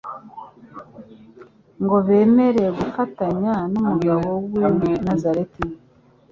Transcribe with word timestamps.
ngo 1.83 1.97
bemere 2.07 2.63
gufatanya 2.79 3.53
n'umugabo 3.71 4.29
w'i 4.81 4.95
Nazareti. 5.05 5.63